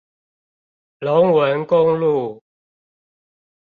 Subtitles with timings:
[0.97, 2.41] 龍汶公路